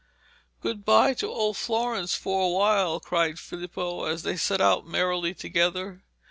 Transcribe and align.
'Good 0.61 0.83
bye 0.83 1.13
to 1.13 1.27
old 1.29 1.57
Florence 1.57 2.15
for 2.15 2.43
a 2.43 2.49
while,' 2.49 2.99
cried 2.99 3.37
Filippo 3.37 4.05
as 4.05 4.23
they 4.23 4.35
set 4.35 4.59
out 4.59 4.83
merrily 4.87 5.35
together. 5.35 6.01